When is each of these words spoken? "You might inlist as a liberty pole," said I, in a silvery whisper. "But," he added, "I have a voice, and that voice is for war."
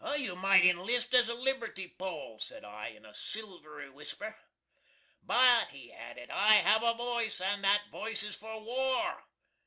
"You 0.17 0.35
might 0.35 0.63
inlist 0.63 1.13
as 1.13 1.29
a 1.29 1.35
liberty 1.35 1.87
pole," 1.87 2.39
said 2.39 2.65
I, 2.65 2.87
in 2.87 3.05
a 3.05 3.13
silvery 3.13 3.87
whisper. 3.87 4.35
"But," 5.21 5.67
he 5.69 5.93
added, 5.93 6.31
"I 6.31 6.53
have 6.55 6.81
a 6.81 6.95
voice, 6.95 7.39
and 7.39 7.63
that 7.63 7.87
voice 7.91 8.23
is 8.23 8.35
for 8.35 8.59
war." 8.61 9.25